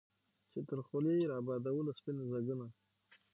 چا 0.51 0.59
تر 0.69 0.79
خولې 0.87 1.17
را 1.31 1.37
بادوله 1.47 1.91
سپین 1.99 2.17
ځګونه 2.31 2.65